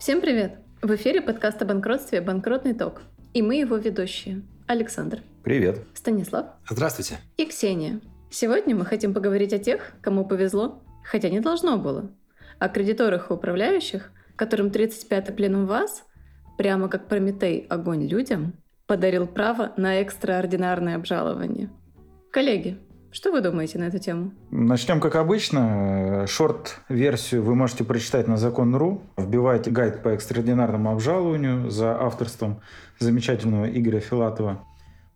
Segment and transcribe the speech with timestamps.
[0.00, 0.54] Всем привет!
[0.80, 3.02] В эфире подкаст о банкротстве «Банкротный ток».
[3.34, 4.40] И мы его ведущие.
[4.66, 5.20] Александр.
[5.44, 5.84] Привет.
[5.92, 6.46] Станислав.
[6.66, 7.18] Здравствуйте.
[7.36, 8.00] И Ксения.
[8.30, 12.10] Сегодня мы хотим поговорить о тех, кому повезло, хотя не должно было.
[12.58, 16.04] О кредиторах и управляющих, которым 35-й пленум вас,
[16.56, 18.54] прямо как Прометей огонь людям,
[18.86, 21.68] подарил право на экстраординарное обжалование.
[22.32, 22.78] Коллеги,
[23.12, 24.32] что вы думаете на эту тему?
[24.50, 26.26] Начнем как обычно.
[26.26, 29.02] Шорт-версию вы можете прочитать на закон.ру.
[29.16, 32.60] Вбивайте гайд по экстраординарному обжалованию за авторством
[32.98, 34.64] замечательного Игоря Филатова.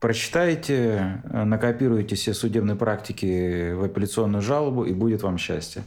[0.01, 5.85] Прочитайте, накопируйте все судебные практики в апелляционную жалобу, и будет вам счастье.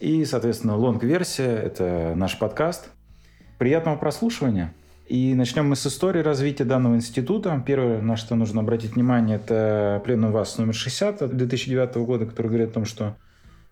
[0.00, 2.88] И, соответственно, лонг-версия– это наш подкаст.
[3.58, 4.72] Приятного прослушивания!
[5.08, 7.62] И начнем мы с истории развития данного института.
[7.66, 12.68] Первое, на что нужно обратить внимание, это пленум ВАС номер 60 2009 года, который говорит
[12.68, 13.16] о том, что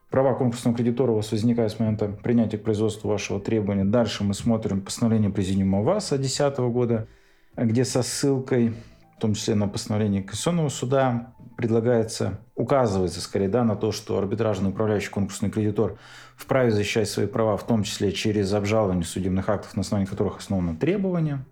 [0.08, 3.84] права конкурсного кредитора у вас возникают с момента принятия к производству вашего требования.
[3.84, 7.06] Дальше мы смотрим постановление Президиума ВАСа 2010 года,
[7.54, 8.72] где со ссылкой,
[9.18, 14.70] в том числе на постановление Конституционного суда, предлагается, указывается скорее да, на то, что арбитражный
[14.70, 15.98] управляющий конкурсный кредитор
[16.36, 20.76] вправе защищать свои права, в том числе через обжалование судебных актов, на основании которых основано
[20.76, 21.44] требование.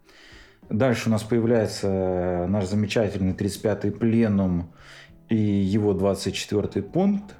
[0.68, 4.72] Дальше у нас появляется наш замечательный 35-й пленум
[5.28, 7.34] и его 24-й пункт,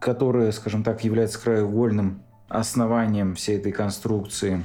[0.00, 4.62] который, скажем так, является краеугольным основанием всей этой конструкции.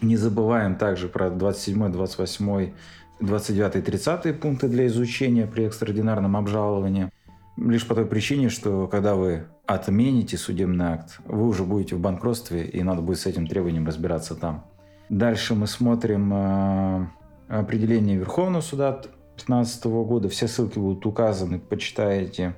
[0.00, 2.72] Не забываем также про 27, 28,
[3.20, 7.10] 29 и 30 пункты для изучения при экстраординарном обжаловании.
[7.56, 12.66] Лишь по той причине, что когда вы отмените судебный акт, вы уже будете в банкротстве,
[12.66, 14.64] и надо будет с этим требованием разбираться там.
[15.08, 17.06] Дальше мы смотрим э,
[17.48, 20.28] определение Верховного суда 2015 года.
[20.28, 22.56] Все ссылки будут указаны, почитаете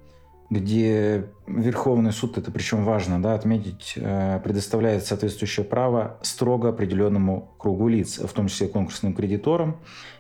[0.49, 7.89] где Верховный суд, это причем важно да, отметить, э, предоставляет соответствующее право строго определенному кругу
[7.89, 9.79] лиц, в том числе конкурсным кредиторам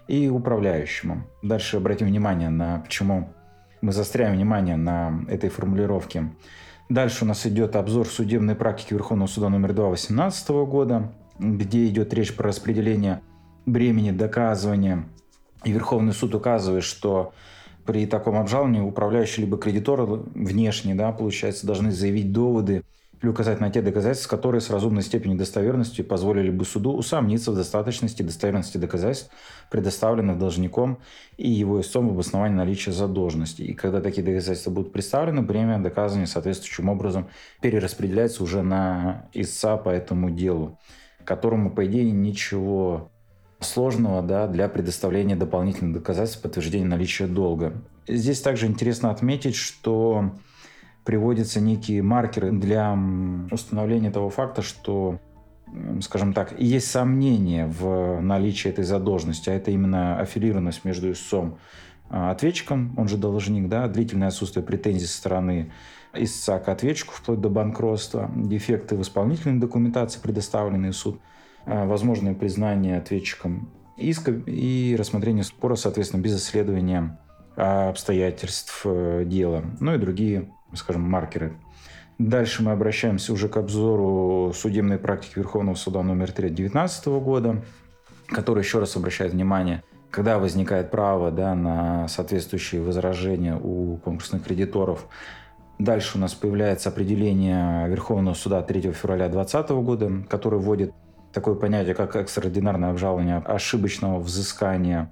[0.08, 1.26] и управляющему.
[1.42, 3.32] Дальше обратим внимание на почему
[3.82, 6.30] мы застряем внимание на этой формулировке.
[6.88, 12.14] Дальше у нас идет обзор судебной практики Верховного суда номер 2 2018 года, где идет
[12.14, 13.20] речь про распределение
[13.64, 15.04] бремени доказывания.
[15.64, 17.32] И Верховный суд указывает, что
[17.86, 22.82] при таком обжаловании управляющий либо кредитор внешне, да, получается, должны заявить доводы
[23.22, 27.54] или указать на те доказательства, которые с разумной степенью достоверности позволили бы суду усомниться в
[27.54, 29.30] достаточности достоверности доказательств,
[29.70, 30.98] предоставленных должником
[31.36, 33.62] и его истцом в обосновании наличия задолженности.
[33.62, 37.28] И когда такие доказательства будут представлены, бремя доказывания соответствующим образом
[37.62, 40.78] перераспределяется уже на истца по этому делу,
[41.24, 43.10] которому, по идее, ничего
[43.60, 47.72] сложного да, для предоставления дополнительных доказательств подтверждения наличия долга.
[48.06, 50.32] Здесь также интересно отметить, что
[51.04, 52.98] приводятся некие маркеры для
[53.50, 55.18] установления того факта, что
[56.00, 61.58] скажем так, есть сомнения в наличии этой задолженности, а это именно аффилированность между истцом
[62.08, 65.72] а, ответчиком, он же должник, да, длительное отсутствие претензий со стороны
[66.14, 71.20] истца к ответчику вплоть до банкротства, дефекты в исполнительной документации, предоставленные в суд–
[71.66, 77.18] возможное признание ответчиком иска и рассмотрение спора, соответственно, без исследования
[77.56, 81.56] обстоятельств э, дела, ну и другие, скажем, маркеры.
[82.18, 87.64] Дальше мы обращаемся уже к обзору судебной практики Верховного суда номер 3 2019 года,
[88.28, 95.06] который еще раз обращает внимание, когда возникает право да, на соответствующие возражения у конкурсных кредиторов,
[95.78, 100.94] Дальше у нас появляется определение Верховного суда 3 февраля 2020 года, который вводит
[101.36, 105.10] такое понятие, как экстраординарное обжалование ошибочного взыскания.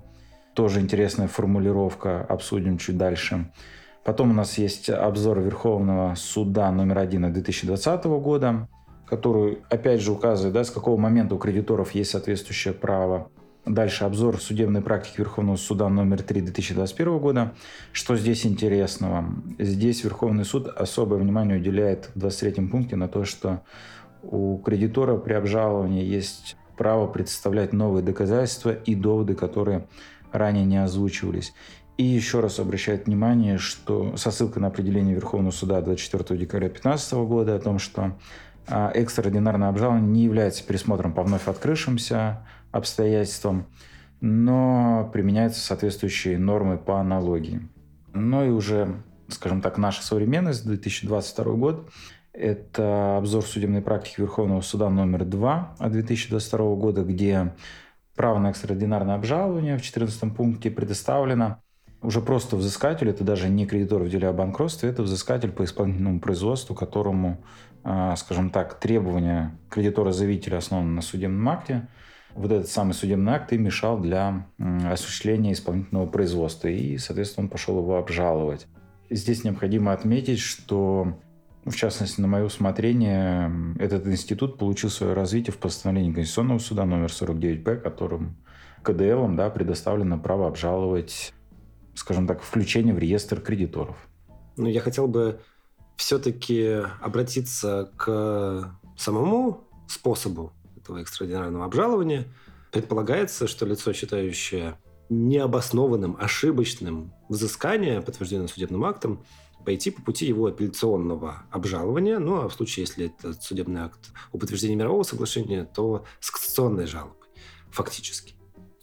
[0.55, 3.53] Тоже интересная формулировка, обсудим чуть дальше.
[4.05, 8.69] Потом у нас есть обзор Верховного суда номер один 2020 года,
[9.07, 13.29] который, опять же, указывает, да, с какого момента у кредиторов есть соответствующее право.
[13.67, 17.53] Дальше обзор судебной практики Верховного суда номер 3 2021 года.
[17.93, 19.26] Что здесь интересного?
[19.59, 23.62] Здесь Верховный суд особое внимание уделяет в 23 пункте на то, что
[24.31, 29.87] у кредитора при обжаловании есть право представлять новые доказательства и доводы, которые
[30.32, 31.55] ранее не озвучивались.
[31.97, 37.12] И еще раз обращает внимание, что со ссылкой на определение Верховного суда 24 декабря 2015
[37.12, 38.17] года о том, что
[38.67, 43.67] а, экстраординарное обжалование не является пересмотром по вновь открывшимся обстоятельствам,
[44.21, 47.69] но применяются соответствующие нормы по аналогии.
[48.12, 51.88] Ну и уже, скажем так, наша современность, 2022 год,
[52.35, 57.55] это обзор судебной практики Верховного суда номер 2 от 2022 года, где
[58.17, 61.61] право на экстраординарное обжалование в 14 пункте предоставлено
[62.03, 66.21] уже просто взыскатель, это даже не кредитор в деле о банкротстве, это взыскатель по исполнительному
[66.21, 67.43] производству, которому,
[67.83, 71.89] а, скажем так, требования кредитора-заявителя основаны на судебном акте.
[72.35, 74.49] Вот этот самый судебный акт и мешал для
[74.91, 76.67] осуществления исполнительного производства.
[76.67, 78.67] И, соответственно, он пошел его обжаловать.
[79.09, 81.17] Здесь необходимо отметить, что
[81.64, 87.08] в частности, на мое усмотрение, этот институт получил свое развитие в постановлении Конституционного суда номер
[87.08, 88.37] 49П, которым
[88.82, 91.32] КДЛ да, предоставлено право обжаловать
[91.94, 93.96] скажем так, включение в реестр кредиторов.
[94.56, 95.40] Ну, я хотел бы
[95.96, 102.26] все-таки обратиться к самому способу этого экстраординарного обжалования.
[102.72, 104.78] Предполагается, что лицо, считающее
[105.08, 109.25] необоснованным, ошибочным взыскание, подтвержденное судебным актом,
[109.64, 114.38] пойти по пути его апелляционного обжалования, ну а в случае, если это судебный акт о
[114.38, 117.28] подтверждении мирового соглашения, то с кассационной жалобой,
[117.70, 118.34] фактически.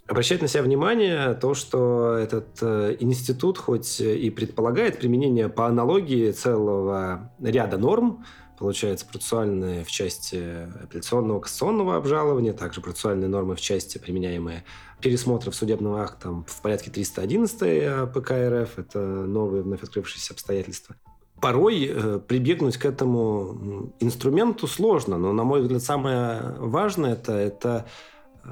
[0.08, 6.32] Обращать на себя внимание то, что этот э, институт хоть и предполагает применение по аналогии
[6.32, 8.26] целого ряда норм,
[8.62, 14.64] получается, процессуальные в части апелляционного кассационного обжалования, также процессуальные нормы в части, применяемые
[15.02, 20.96] пересмотров судебного акта в порядке 311 ПК РФ, это новые вновь открывшиеся обстоятельства.
[21.42, 27.88] Порой э, прибегнуть к этому инструменту сложно, но, на мой взгляд, самое важное это, это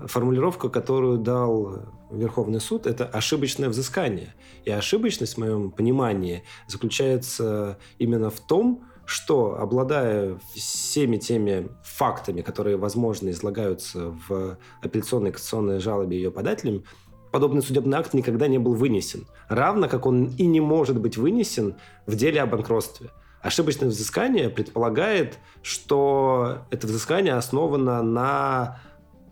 [0.07, 4.33] формулировка, которую дал Верховный суд, это ошибочное взыскание.
[4.65, 12.77] И ошибочность, в моем понимании, заключается именно в том, что, обладая всеми теми фактами, которые,
[12.77, 16.83] возможно, излагаются в апелляционной кассационной жалобе ее подателем,
[17.31, 19.25] подобный судебный акт никогда не был вынесен.
[19.47, 21.75] Равно как он и не может быть вынесен
[22.06, 23.09] в деле о банкротстве.
[23.41, 28.79] Ошибочное взыскание предполагает, что это взыскание основано на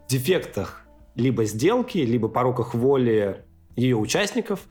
[0.10, 0.82] дефектах
[1.14, 3.46] либо сделки, либо пороках воли
[3.76, 4.62] ее участников.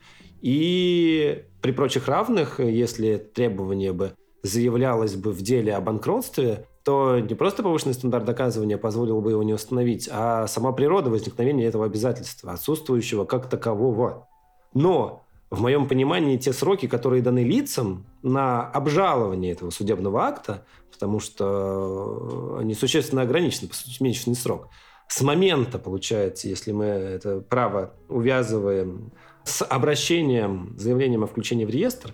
[0.41, 4.11] И при прочих равных, если требование бы
[4.43, 9.43] заявлялось бы в деле о банкротстве, то не просто повышенный стандарт доказывания позволил бы его
[9.43, 14.27] не установить, а сама природа возникновения этого обязательства, отсутствующего как такового.
[14.73, 21.19] Но в моем понимании те сроки, которые даны лицам на обжалование этого судебного акта, потому
[21.19, 24.69] что они существенно ограничены, по сути, месячный срок–
[25.07, 29.11] с момента, получается, если мы это право увязываем
[29.45, 32.13] с обращением, заявлением о включении в реестр,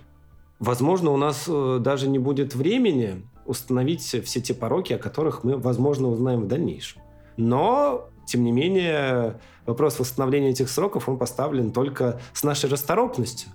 [0.58, 5.56] возможно, у нас э, даже не будет времени установить все те пороки, о которых мы,
[5.56, 7.02] возможно, узнаем в дальнейшем.
[7.36, 13.50] Но, тем не менее, вопрос восстановления этих сроков, он поставлен только с нашей расторопностью.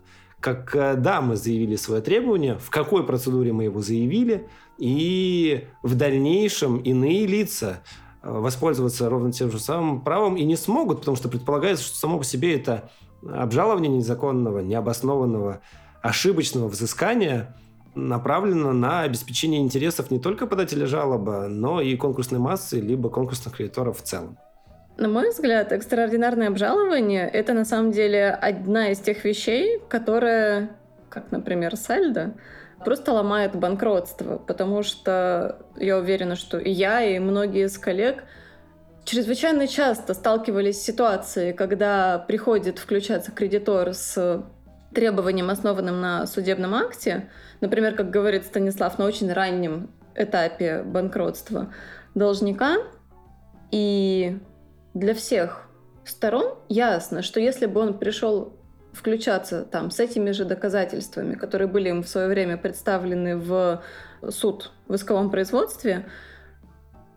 [0.46, 4.48] Э, да, мы заявили свое требование, в какой процедуре мы его заявили,
[4.78, 7.82] и в дальнейшем иные лица
[8.22, 12.24] воспользоваться ровно тем же самым правом и не смогут, потому что предполагается, что само по
[12.24, 12.90] себе это
[13.26, 15.62] обжалование незаконного, необоснованного,
[16.02, 17.56] ошибочного взыскания
[17.96, 24.00] направлено на обеспечение интересов не только подателя жалобы, но и конкурсной массы, либо конкурсных кредиторов
[24.00, 24.38] в целом.
[24.98, 30.72] На мой взгляд, экстраординарное обжалование— это на самом деле одна из тех вещей, которая,
[31.10, 32.34] как, например, сальдо,
[32.84, 38.24] просто ломает банкротство, потому что я уверена, что и я, и многие из коллег
[39.06, 44.44] чрезвычайно часто сталкивались с ситуацией, когда приходит включаться кредитор с
[44.94, 47.30] требованием, основанным на судебном акте,
[47.62, 51.74] например, как говорит Станислав, на очень раннем этапе банкротства
[52.16, 52.78] должника,
[53.72, 54.40] и
[54.94, 55.70] для всех
[56.04, 58.54] сторон ясно, что если бы он пришел
[58.92, 63.84] включаться там с этими же доказательствами, которые были им в свое время представлены в
[64.30, 66.06] суд в исковом производстве,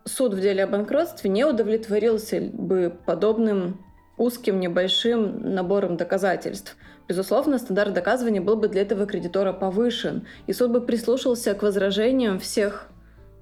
[0.05, 3.85] суд в деле о банкротстве не удовлетворился бы подобным
[4.19, 6.77] узким небольшим набором доказательств.
[7.09, 12.39] Безусловно, стандарт доказывания был бы для этого кредитора повышен, и суд бы прислушался к возражениям
[12.39, 12.89] всех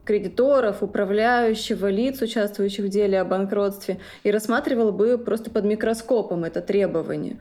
[0.05, 6.61] кредиторов, управляющего, лиц, участвующих в деле о банкротстве, и рассматривал бы просто под микроскопом это
[6.61, 7.39] требование.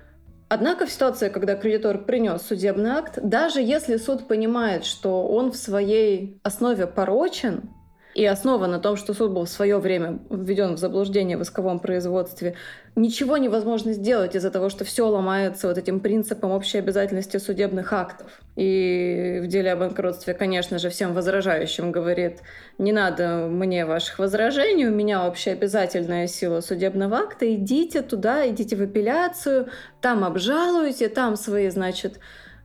[0.50, 5.56] Однако в ситуации, когда кредитор принес судебный акт, даже если суд понимает, что он в
[5.56, 7.70] своей основе порочен,
[8.20, 11.80] и основа на том, что суд был в свое время введен в заблуждение в исковом
[11.80, 12.56] производстве,
[12.98, 18.28] ничего невозможно сделать из-за того, что все ломается вот этим принципом общей обязательности судебных актов.
[18.58, 22.40] И в деле о банкротстве, конечно же, всем возражающим говорит,
[22.78, 28.76] не надо мне ваших возражений, у меня общая обязательная сила судебного акта, идите туда, идите
[28.76, 29.70] в апелляцию,
[30.02, 32.20] там обжалуйте, там свои, значит,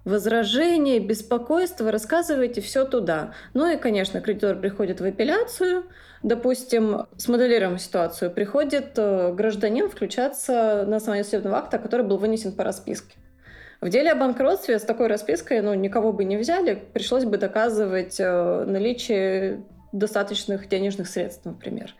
[0.05, 3.35] возражения, беспокойство, рассказывайте все туда.
[3.55, 5.85] Ну и, конечно, кредитор приходит в апелляцию,
[6.23, 12.65] допустим, смоделируем ситуацию, приходит э, гражданин включаться на основании судебного акта, который был вынесен по
[12.65, 13.17] расписке.
[13.81, 18.19] В деле о банкротстве с такой распиской ну, никого бы не взяли, пришлось бы доказывать
[18.19, 21.95] э, наличие достаточных денежных средств, например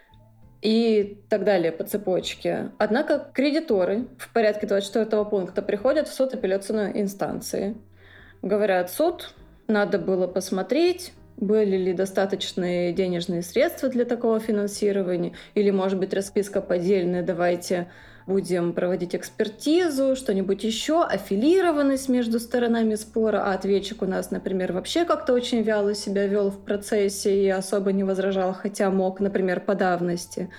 [0.65, 2.71] и так далее по цепочке.
[2.79, 7.77] Однако кредиторы в порядке 24 пункта приходят в суд апелляционной инстанции.
[8.45, 9.33] Говорят, суд,
[9.69, 16.61] надо было посмотреть, были ли достаточные денежные средства для такого финансирования, или, может быть, расписка
[16.61, 17.89] поддельная, давайте
[18.27, 25.07] будем проводить экспертизу, что-нибудь еще, аффилированность между сторонами спора, а ответчик у нас, например, вообще
[25.07, 29.75] как-то очень вяло себя вел в процессе и особо не возражал, хотя мог, например, по
[29.75, 30.51] давности.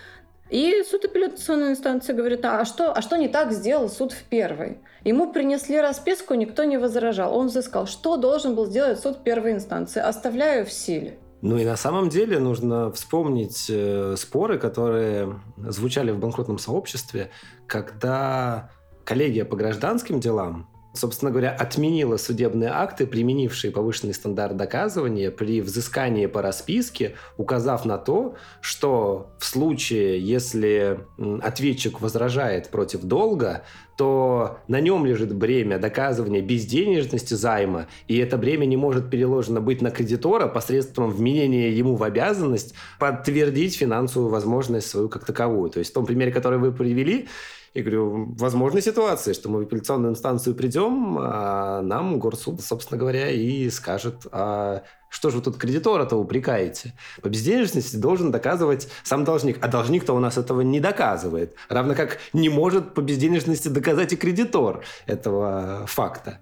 [0.49, 4.79] И суд апелляционной инстанции говорит, а что, а что не так сделал суд в первой?
[5.03, 7.35] Ему принесли расписку, никто не возражал.
[7.35, 7.87] Он взыскал.
[7.87, 9.99] Что должен был сделать суд первой инстанции?
[9.99, 11.17] Оставляю в силе.
[11.41, 17.29] Ну и на самом деле нужно вспомнить э, споры, которые звучали в банкротном сообществе,
[17.67, 18.71] когда
[19.03, 26.25] коллегия по гражданским делам собственно говоря, отменила судебные акты, применившие повышенный стандарт доказывания при взыскании
[26.25, 30.99] по расписке, указав на то, что в случае, если
[31.41, 33.63] ответчик возражает против долга,
[33.97, 39.81] то на нем лежит бремя доказывания безденежности займа, и это бремя не может переложено быть
[39.81, 45.69] на кредитора посредством вменения ему в обязанность подтвердить финансовую возможность свою как таковую.
[45.69, 47.27] То есть в том примере, который вы привели,
[47.75, 53.29] я говорю, возможны ситуации, что мы в апелляционную инстанцию придем, а нам горсуд, собственно говоря,
[53.29, 56.93] и скажет, а что же вы тут кредитора-то упрекаете?
[57.21, 61.55] По безденежности должен доказывать сам должник, а должник-то у нас этого не доказывает.
[61.67, 66.39] Равно как не может по безденежности доказать и кредитор этого факта.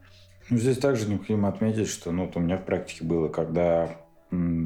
[0.52, 3.90] Ну, здесь также необходимо отметить, что ну, вот у меня в практике было, когда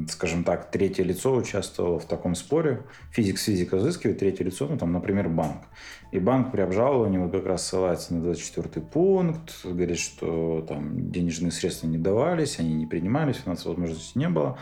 [0.08, 2.82] скажем так, третье лицо участвовало в таком споре.
[3.10, 5.62] Физик с физикой взыскивает третье лицо, ну, там, например, банк.
[6.10, 11.50] И банк при обжаловании вот как раз ссылается на 24 пункт, говорит, что там денежные
[11.50, 14.58] средства не давались, они не принимались, финансовой возможности не было.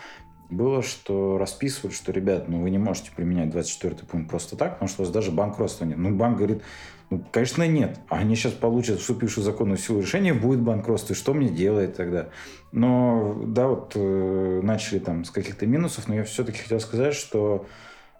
[0.48, 4.88] Было, что расписывают, что, ребят, ну вы не можете применять 24 пункт просто так, потому
[4.88, 5.98] что у вас даже банкротства нет.
[5.98, 6.62] Ну, банк говорит,
[7.10, 7.98] ну, конечно, нет.
[8.08, 12.28] Они сейчас получат вступившую законную силу решение, будет банкротство, и что мне делать тогда?
[12.72, 17.66] Но, да, вот э, начали там с каких-то минусов, но я все-таки хотел сказать, что
[17.66, 17.68] а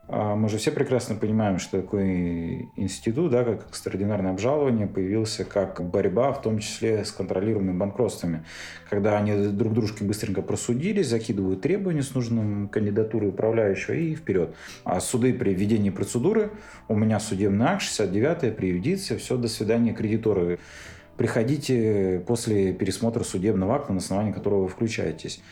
[0.08, 6.32] мы же все прекрасно понимаем, что такой институт, да, как экстраординарное обжалование, появился как борьба,
[6.32, 8.44] в том числе с контролируемыми банкротствами.
[8.88, 14.54] Когда они друг дружке быстренько просудились, закидывают требования с нужным кандидатурой управляющего и вперед.
[14.84, 16.50] А суды при введении процедуры,
[16.86, 20.60] у меня судебный акт 69-я, при юдиции, все, до свидания, кредиторы.
[21.16, 25.42] Приходите после пересмотра судебного акта, на основании которого вы включаетесь.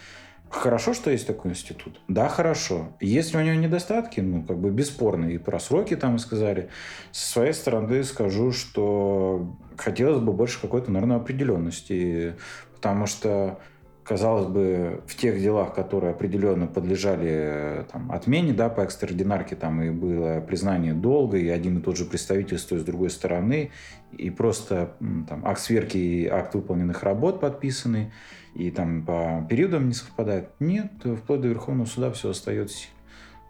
[0.55, 2.01] Хорошо, что есть такой институт?
[2.07, 2.97] Да, хорошо.
[3.01, 4.21] Есть ли у него недостатки?
[4.21, 5.27] Ну, как бы бесспорно.
[5.27, 6.69] И про сроки там сказали.
[7.11, 12.37] Со своей стороны скажу, что хотелось бы больше какой-то, наверное, определенности.
[12.77, 13.59] Потому что
[14.05, 19.91] казалось бы, в тех делах, которые определенно подлежали там, отмене да, по экстраординарке, там и
[19.91, 23.71] было признание долга, и один и тот же представитель с той с другой стороны,
[24.13, 24.95] и просто
[25.29, 28.13] там, акт сверки и акт выполненных работ подписаны,
[28.55, 30.51] и там по периодам не совпадает.
[30.61, 30.93] Нет,
[31.23, 32.87] вплоть до Верховного суда все остается.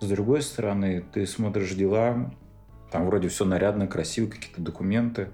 [0.00, 2.32] С другой стороны, ты смотришь дела,
[2.90, 5.28] там вроде все нарядно, красиво, какие-то документы,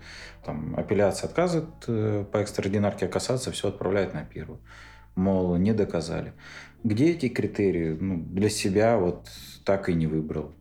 [0.44, 4.60] там апелляция отказывает э, по экстраординарке, а касаться все отправляет на первую
[5.14, 6.32] мол, не доказали.
[6.82, 7.96] Где эти критерии?
[8.00, 9.28] Ну, для себя вот
[9.64, 10.52] так и не выбрал.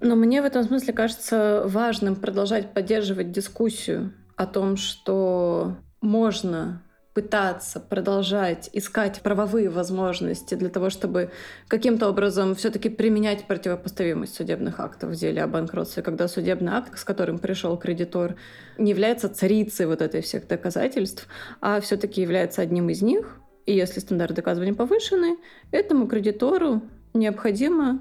[0.00, 6.82] Но мне в этом смысле кажется важным продолжать поддерживать дискуссию о том, что можно
[7.18, 11.32] пытаться продолжать искать правовые возможности для того, чтобы
[11.66, 17.02] каким-то образом все-таки применять противопоставимость судебных актов в деле о банкротстве, когда судебный акт, с
[17.02, 18.36] которым пришел кредитор,
[18.78, 21.26] не является царицей вот этой всех доказательств,
[21.60, 25.38] а все-таки является одним из них, и если стандарты доказывания повышены,
[25.72, 26.82] этому кредитору
[27.14, 27.98] необходимо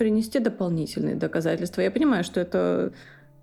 [0.00, 1.82] принести дополнительные доказательства.
[1.82, 2.92] Я понимаю, что это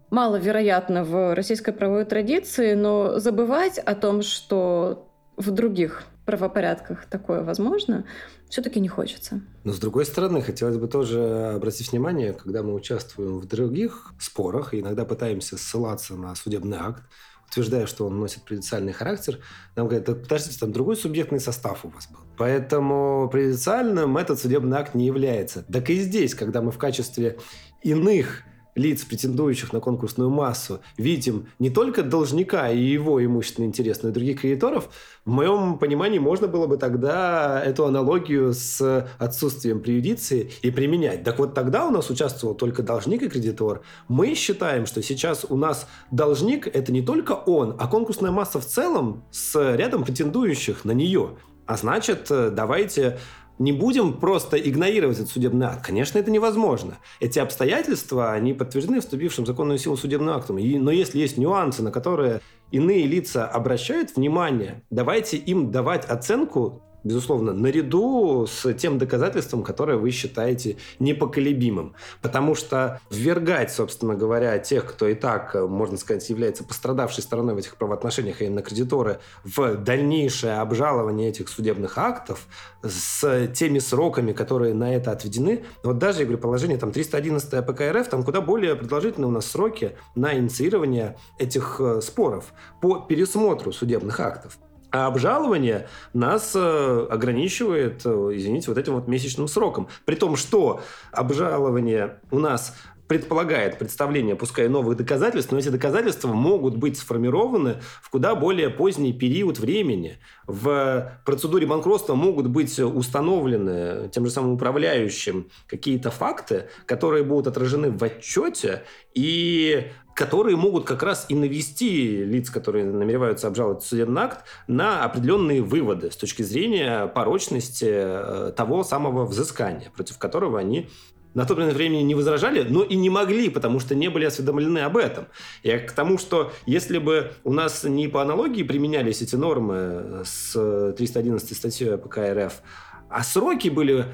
[0.10, 8.06] маловероятно в российской правовой традиции, но забывать о том, что в других правопорядках такое возможно,
[8.50, 9.42] все-таки не хочется.
[9.64, 14.74] Но с другой стороны, хотелось бы тоже обратить внимание, когда мы участвуем в других спорах
[14.74, 17.04] и иногда пытаемся ссылаться на судебный акт,
[17.48, 19.40] утверждая, что он носит предициальный характер,
[19.76, 22.20] нам говорят, да, подождите, там другой субъектный состав у вас был.
[22.38, 25.64] Поэтому предициальным этот судебный акт не является.
[25.64, 27.38] Так и здесь, когда мы в качестве
[27.84, 28.44] иных
[28.76, 34.12] лиц, претендующих на конкурсную массу, видим не только должника и его имущественный интерес, но и
[34.12, 34.90] других кредиторов,
[35.26, 41.24] в моем понимании можно было бы тогда эту аналогию с отсутствием преюдиции и применять.
[41.24, 43.82] Так вот тогда у нас участвовал только должник и кредитор.
[44.08, 48.66] Мы считаем, что сейчас у нас должник– это не только он, а конкурсная масса в
[48.66, 51.38] целом с рядом претендующих на нее.
[51.66, 53.18] А значит, давайте
[53.58, 55.86] не будем просто игнорировать этот судебный акт.
[55.86, 56.98] Конечно, это невозможно.
[57.20, 60.58] Эти обстоятельства, они подтверждены вступившим в законную силу судебным актом.
[60.58, 62.42] И, но если есть нюансы, на которые
[62.72, 70.12] иные лица обращают внимание, давайте им давать оценку безусловно, наряду с тем доказательством, которое вы
[70.12, 71.94] считаете непоколебимым.
[72.22, 77.60] Потому что ввергать, собственно говоря, тех, кто и так, можно сказать, является пострадавшей стороной в
[77.60, 82.48] этих правоотношениях, а именно кредиторы, в дальнейшее обжалование этих судебных актов
[82.82, 85.64] с теми сроками, которые на это отведены.
[85.84, 89.46] Вот даже, я говорю, положение там 311 АПК РФ, там куда более продолжительные у нас
[89.46, 94.58] сроки на инициирование этих э, споров по пересмотру судебных актов.
[94.92, 99.88] А обжалование нас э, ограничивает, э, извините, вот этим вот месячным сроком.
[100.06, 102.76] При том, что обжалование у нас
[103.08, 109.14] предполагает представление, пускай новых доказательств, но эти доказательства могут быть сформированы в куда более поздний
[109.14, 110.18] период времени.
[110.48, 117.92] В процедуре банкротства могут быть установлены тем же самым управляющим какие-то факты, которые будут отражены
[117.92, 124.46] в отчете и которые могут как раз и навести лиц, которые намереваются обжаловать судебный акт,
[124.66, 130.90] на определенные выводы с точки зрения порочности э, того самого взыскания, против которого они
[131.36, 134.80] на тот момент времени не возражали, но и не могли, потому что не были осведомлены
[134.80, 135.28] об этом.
[135.64, 140.94] Я к тому, что если бы у нас не по аналогии применялись эти нормы с
[140.98, 142.62] 311 статьей ПК РФ,
[143.10, 144.06] а сроки были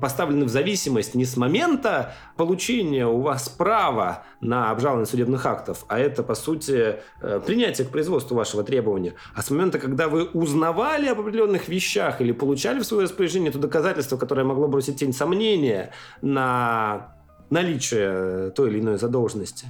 [0.00, 5.98] поставлены в зависимость не с момента получения у вас права на обжалование судебных актов, а
[5.98, 11.06] это, по сути, э, принятие к производству вашего требования, а с момента, когда вы узнавали
[11.06, 15.92] об определенных вещах или получали в свое распоряжение то доказательство, которое могло бросить тень сомнения
[16.22, 17.14] на
[17.50, 19.68] наличие той или иной задолженности.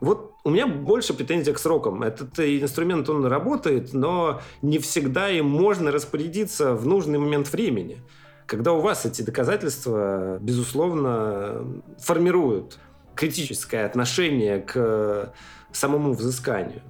[0.00, 2.02] Вот у меня больше претензий к срокам.
[2.02, 8.02] Этот инструмент, он работает, но не всегда им можно распорядиться в нужный момент времени
[8.50, 11.64] когда у вас эти доказательства, безусловно,
[11.98, 12.80] формируют
[13.14, 15.32] критическое отношение к
[15.70, 16.82] самому взысканию.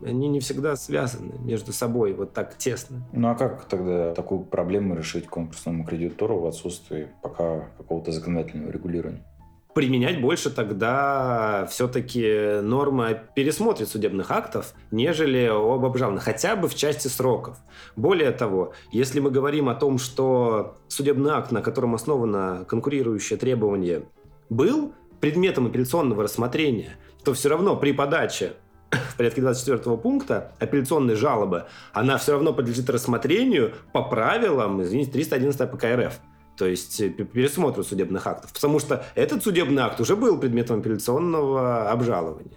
[0.00, 3.02] Они не всегда связаны между собой вот так тесно.
[3.12, 9.24] Ну а как тогда такую проблему решить конкурсному кредитору в отсутствии пока какого-то законодательного регулирования?
[9.74, 16.74] Применять больше тогда все-таки нормы о пересмотре судебных актов, нежели об обжаловании, хотя бы в
[16.74, 17.58] части сроков.
[17.94, 24.02] Более того, если мы говорим о том, что судебный акт, на котором основано конкурирующее требование,
[24.50, 28.54] был предметом апелляционного рассмотрения, то все равно при подаче
[28.90, 35.70] в порядке 24 пункта апелляционной жалобы, она все равно подлежит рассмотрению по правилам, извините, 311
[35.70, 36.20] ПК РФ
[36.58, 38.52] то есть э, пересмотру судебных актов.
[38.52, 42.56] Потому что этот судебный акт уже был предметом апелляционного обжалования.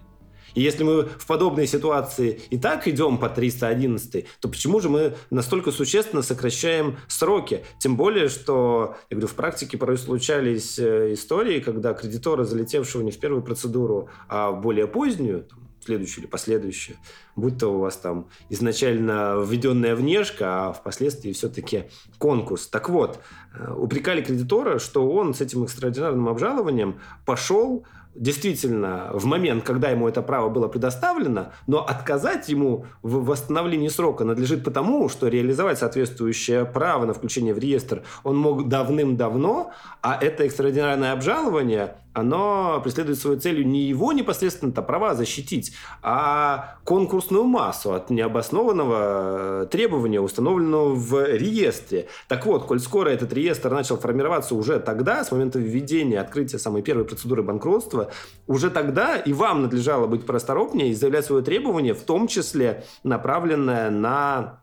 [0.54, 5.14] И если мы в подобной ситуации и так идем по 311, то почему же мы
[5.30, 7.64] настолько существенно сокращаем сроки?
[7.80, 13.12] Тем более, что, я говорю, в практике порой случались э, истории, когда кредиторы, залетевшего не
[13.12, 15.48] в первую процедуру, а в более позднюю,
[15.84, 16.98] следующую или последующую,
[17.36, 21.86] будь то у вас там изначально введенная внешка, а впоследствии все-таки
[22.17, 22.67] конкурс.
[22.67, 23.20] Так вот,
[23.54, 30.08] э, упрекали кредитора, что он с этим экстраординарным обжалованием пошел действительно в момент, когда ему
[30.08, 36.65] это право было предоставлено, но отказать ему в восстановлении срока надлежит потому, что реализовать соответствующее
[36.65, 43.39] право на включение в реестр он мог давным-давно, а это экстраординарное обжалование оно преследует свою
[43.39, 50.93] целью не его непосредственно -то права защитить, а конкурсную массу от необоснованного э, требования, установленного
[50.93, 52.08] в реестре.
[52.28, 56.82] Так вот, коль скоро этот реестр начал формироваться уже тогда, с момента введения, открытия самой
[56.82, 58.12] первой процедуры банкротства,
[58.47, 63.89] уже тогда и вам надлежало быть просторопнее и заявлять свое требование, в том числе направленное
[63.89, 64.62] на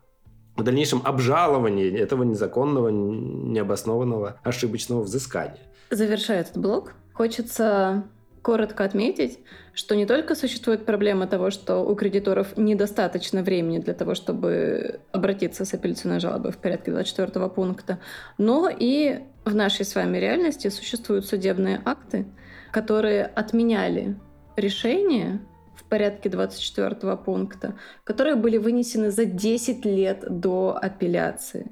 [0.55, 5.59] в дальнейшем обжаловании этого незаконного, необоснованного, ошибочного взыскания.
[5.89, 8.05] Завершая этот блок, Хочется
[8.41, 9.39] коротко отметить,
[9.73, 15.65] что не только существует проблема того, что у кредиторов недостаточно времени для того, чтобы обратиться
[15.65, 17.99] с апелляционной жалобой в порядке 24 пункта,
[18.37, 22.25] но и в нашей с вами реальности существуют судебные акты,
[22.71, 24.15] которые отменяли
[24.55, 25.41] решения
[25.75, 31.69] в порядке 24 пункта, которые были вынесены за 10 лет до апелляции.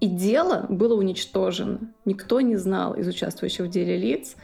[0.00, 1.78] И дело было уничтожено.
[2.04, 4.34] Никто не знал из участвующих в деле лиц,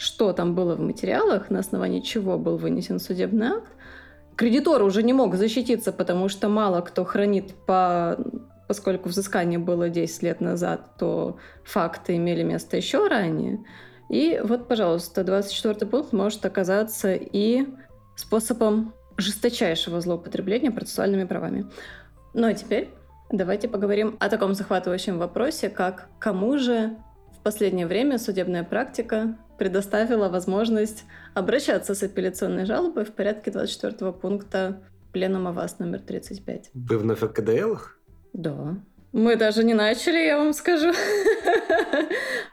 [0.00, 3.68] что там было в материалах, на основании чего был вынесен судебный акт,
[4.34, 8.16] кредитор уже не мог защититься, потому что мало кто хранит по
[8.66, 13.58] поскольку взыскание было 10 лет назад, то факты имели место еще ранее.
[14.08, 17.66] И вот, пожалуйста, 24 пункт может оказаться и
[18.16, 21.66] способом жесточайшего злоупотребления процессуальными правами.
[22.32, 22.88] Ну а теперь
[23.30, 26.96] давайте поговорим о таком захватывающем вопросе, как кому же
[27.36, 34.80] в последнее время судебная практика предоставила возможность обращаться с апелляционной жалобой в порядке 24 пункта
[35.12, 36.70] Пленума ВАС номер 35.
[36.72, 37.98] Вы вновь о КДЛах?
[38.32, 38.78] Да.
[39.12, 40.94] Мы даже не начали, я вам скажу.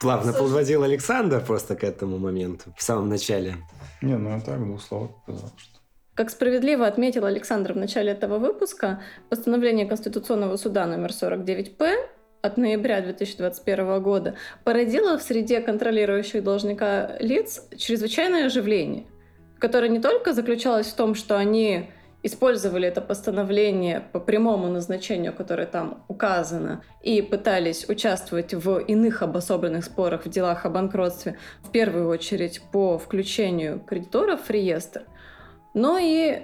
[0.01, 3.55] Плавно подводил Александр просто к этому моменту в самом начале.
[4.01, 5.77] Не, ну я так двух слов сказал, что
[6.13, 11.93] как справедливо отметил Александр в начале этого выпуска, постановление Конституционного суда номер 49П
[12.41, 19.05] от ноября 2021 года породило в среде контролирующих должника лиц чрезвычайное оживление,
[19.59, 21.89] которое не только заключалось в том, что они
[22.23, 29.85] использовали это постановление по прямому назначению, которое там указано, и пытались участвовать в иных обособленных
[29.85, 35.03] спорах в делах о банкротстве, в первую очередь по включению кредиторов в реестр,
[35.73, 36.43] но и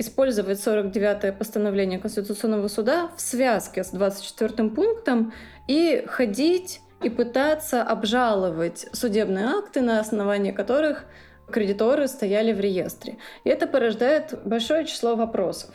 [0.00, 5.32] использовать 49-е постановление Конституционного суда в связке с 24 пунктом
[5.68, 11.04] и ходить и пытаться обжаловать судебные акты, на основании которых
[11.50, 13.18] кредиторы стояли в реестре.
[13.44, 15.70] И это порождает большое число вопросов.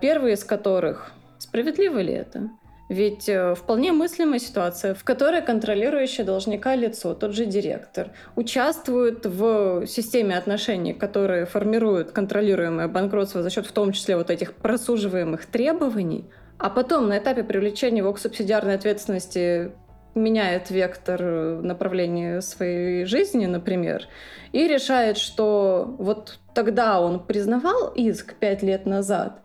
[0.00, 2.50] Первый из которых, справедливо ли это?
[2.88, 9.86] Ведь э, вполне мыслимая ситуация, в которой контролирующее должника лицо, тот же директор, участвует в
[9.86, 16.24] системе отношений, которые формируют контролируемое банкротство за счет в том числе вот этих просуживаемых требований,
[16.56, 19.72] а потом на этапе привлечения его к субсидиарной ответственности
[20.14, 24.04] меняет вектор э, направления своей жизни, например,
[24.52, 29.42] и решает, что вот тогда он признавал иск пять лет назад,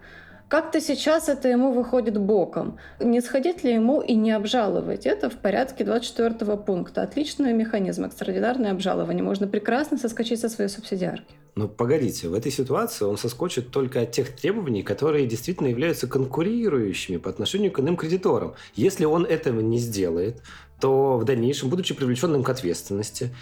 [0.53, 2.77] как-то сейчас это ему выходит боком.
[2.99, 5.07] Не сходить ли ему и не обжаловать?
[5.07, 7.01] Это в порядке 24 пункта.
[7.01, 9.23] Отличный механизм, экстраординарное обжалование.
[9.23, 11.33] Можно прекрасно соскочить со своей субсидиарки.
[11.55, 17.17] Но погодите, в этой ситуации он соскочит только от тех требований, которые действительно являются конкурирующими
[17.17, 18.53] по отношению к иным кредиторам.
[18.75, 20.43] Если он этого не сделает,
[20.79, 23.35] то в дальнейшем, будучи привлеченным к ответственности,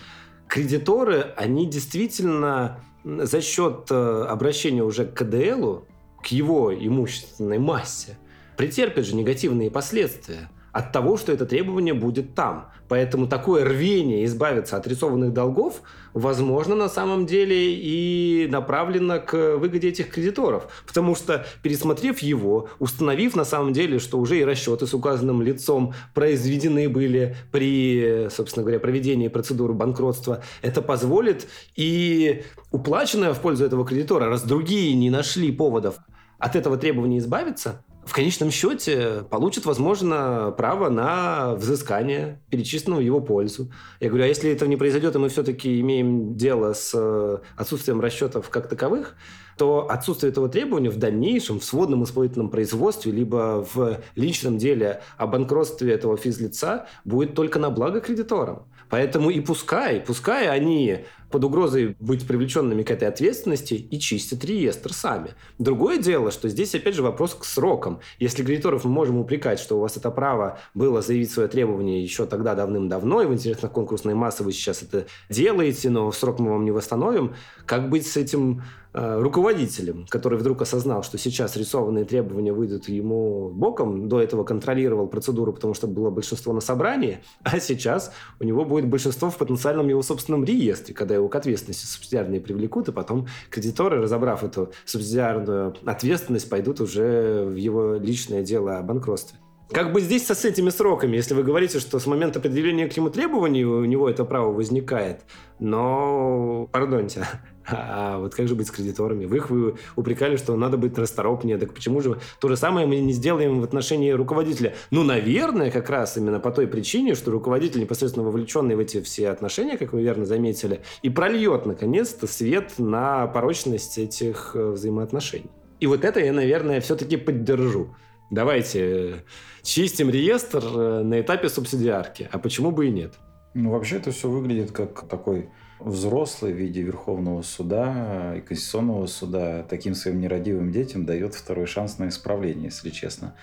[0.48, 5.88] кредиторы, они действительно за счет э, обращения уже к КДЛу
[6.24, 8.18] к его имущественной массе,
[8.58, 12.72] претерпят же негативные последствия от того, что это требование будет там.
[12.88, 15.82] Поэтому такое рвение избавиться от рисованных долгов,
[16.14, 20.68] возможно, на самом деле и направлено к выгоде этих кредиторов.
[20.86, 25.94] Потому что, пересмотрев его, установив на самом деле, что уже и расчеты с указанным лицом
[26.14, 33.86] произведены были при, собственно говоря, проведении процедуры банкротства, это позволит и уплаченное в пользу этого
[33.86, 35.96] кредитора, раз другие не нашли поводов
[36.42, 43.22] от этого требования избавиться, в конечном счете получит, возможно, право на взыскание, перечисленного в его
[43.22, 43.72] пользу.
[44.00, 48.02] Я говорю, а если этого не произойдет, и мы все-таки имеем дело с э, отсутствием
[48.02, 49.16] расчетов как таковых,
[49.58, 55.28] то отсутствие этого требования в дальнейшем в сводном исполнительном производстве либо в личном деле о
[55.28, 58.64] банкротстве этого физлица будет только на благо кредиторам.
[58.90, 64.94] Поэтому и пускай, пускай они под угрозой быть привлеченными к этой ответственности и чистят реестр
[64.94, 65.32] сами.
[65.58, 68.00] Другое дело, что здесь опять же вопрос к срокам.
[68.20, 72.26] Если кредиторов мы можем упрекать, что у вас это право было заявить свое требование еще
[72.26, 76.66] тогда давным-давно, и в интересах конкурсной массы вы сейчас это делаете, но срок мы вам
[76.66, 77.34] не восстановим,
[77.66, 78.62] как быть с этим
[78.94, 85.08] Э, руководителем, который вдруг осознал, что сейчас рисованные требования выйдут ему боком, до этого контролировал
[85.08, 89.88] процедуру, потому что было большинство на собрании, а сейчас у него будет большинство в потенциальном
[89.88, 95.76] его собственном реестре, когда его к ответственности субсидиарные привлекут, и потом кредиторы, разобрав эту субсидиарную
[95.86, 99.40] ответственность, пойдут уже в его личное дело о банкротстве.
[99.74, 102.98] Как бы здесь со с этими сроками, если вы говорите, что с момента определения к
[102.98, 105.22] нему требований у него это право возникает,
[105.60, 107.26] но, пардоньте,
[107.68, 109.24] а вот как же быть с кредиторами?
[109.26, 111.58] Вы их вы упрекали, что надо быть расторопнее.
[111.58, 114.76] Так почему же то же самое мы не сделаем в отношении руководителя?
[114.90, 119.30] Ну, наверное, как раз именно по той причине, что руководитель непосредственно вовлеченный в эти все
[119.30, 125.50] отношения, как вы верно заметили, и прольет, наконец-то, свет на порочность этих э, взаимоотношений.
[125.80, 127.96] И вот это я, наверное, все-таки поддержу.
[128.32, 129.14] Давайте э,
[129.62, 132.30] чистим реестр э, на этапе субсидиарки.
[132.32, 133.16] А почему бы и нет?
[133.54, 135.50] Ну, вообще это все выглядит как такой
[135.82, 142.00] взрослый в виде Верховного суда и Конституционного суда таким своим нерадивым детям дает второй шанс
[142.00, 143.36] на исправление, если честно.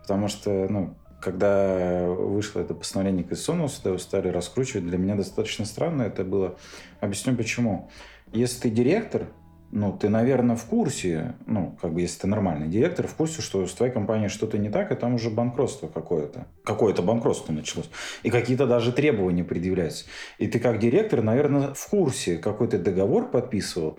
[0.00, 5.66] Потому что, ну, когда вышло это постановление Конституционного суда, его стали раскручивать, для меня достаточно
[5.66, 6.56] странно это было.
[7.00, 7.90] Объясню почему.
[8.32, 9.28] Если ты директор,
[9.72, 13.66] ну, ты, наверное, в курсе, ну, как бы, если ты нормальный директор, в курсе, что
[13.66, 16.46] с твоей компанией что-то не так, и там уже банкротство какое-то.
[16.64, 17.88] Какое-то банкротство началось.
[18.24, 20.06] И какие-то даже требования предъявляются.
[20.38, 23.98] И ты как директор, наверное, в курсе, какой ты договор подписывал,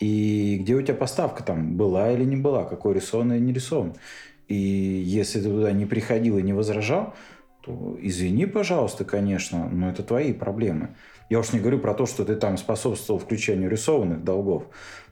[0.00, 3.94] и где у тебя поставка там была или не была, какой рисован или не рисован.
[4.46, 7.14] И если ты туда не приходил и не возражал,
[7.62, 10.94] то извини, пожалуйста, конечно, но это твои проблемы.
[11.28, 14.64] Я уж не говорю про то, что ты там способствовал включению рисованных долгов.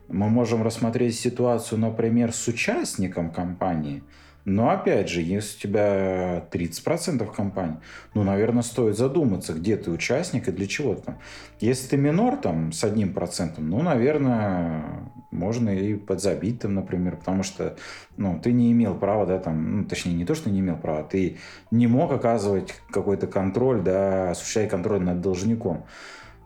[0.09, 4.03] Мы можем рассмотреть ситуацию, например, с участником компании–
[4.47, 7.79] но опять же, если у тебя 30% компании,
[8.13, 11.17] ну, наверное, стоит задуматься, где ты участник и для чего там.
[11.59, 14.85] Если ты минор там с одним процентом, ну, наверное,
[15.31, 17.75] можно и подзабить там, например, потому что,
[18.15, 21.03] ну, ты не имел права, да, там, ну, точнее, не то, что не имел права,
[21.03, 21.39] ты
[21.69, 25.85] не мог оказывать какой-то контроль, да, осуществлять контроль над должником.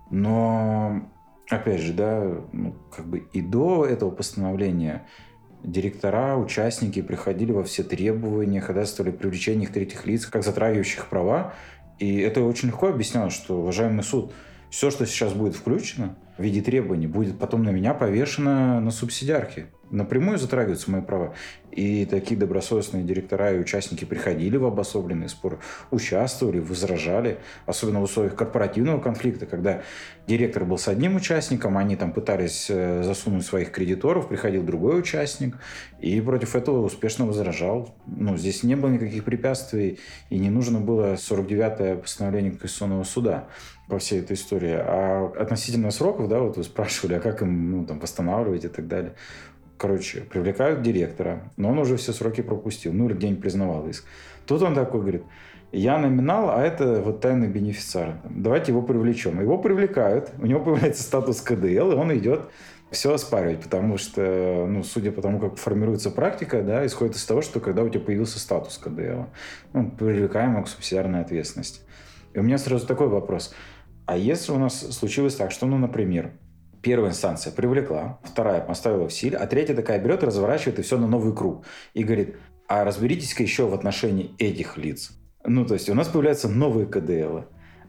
[0.09, 1.03] Но,
[1.51, 5.05] опять же, да, ну, как бы и до этого постановления
[5.63, 11.53] директора, участники приходили во все требования, ходатайствовали привлечение их третьих лиц, как затрагивающих права.
[11.99, 14.33] И это очень легко объяснялось, что, уважаемый суд,
[14.69, 19.67] все, что сейчас будет включено в виде требований, будет потом на меня повешено на субсидиарке
[19.91, 21.33] напрямую затрагиваются мои права.
[21.71, 28.35] И такие добросовестные директора и участники приходили в обособленные споры, участвовали, возражали, особенно в условиях
[28.35, 29.81] корпоративного конфликта, когда
[30.27, 35.57] директор был с одним участником, они там пытались э, засунуть своих кредиторов, приходил другой участник,
[35.99, 37.95] и против этого успешно возражал.
[38.05, 43.47] Ну, здесь не было никаких препятствий, и не нужно было 49-е постановление Конституционного суда
[43.91, 44.73] по всей этой истории.
[44.73, 48.87] А относительно сроков, да, вот вы спрашивали, а как им ну, там, восстанавливать и так
[48.87, 49.13] далее
[49.77, 54.05] короче, привлекают директора, но он уже все сроки пропустил, ну или где-нибудь признавал иск.
[54.45, 55.23] Тут он такой говорит,
[55.71, 58.21] я номинал, а это вот тайный бенефициар.
[58.29, 59.41] Давайте его привлечем.
[59.41, 62.51] Его привлекают, у него появляется статус КДЛ, и он идет
[62.91, 67.41] все оспаривать, потому что, ну, судя по тому, как формируется практика, да, исходит из того,
[67.41, 69.23] что когда у тебя появился статус КДЛ,
[69.73, 71.81] ну, привлекаемого к субсидиарной ответственности.
[72.33, 73.53] И у меня сразу такой вопрос.
[74.05, 76.33] А если у нас случилось так, что, ну, например,
[76.81, 81.07] Первая инстанция привлекла, вторая поставила в силе, а третья такая берет разворачивает и все на
[81.07, 81.63] новый круг.
[81.93, 82.37] И говорит,
[82.67, 85.11] а разберитесь-ка еще в отношении этих лиц.
[85.45, 87.41] Ну, то есть у нас появляются новые КДЛ,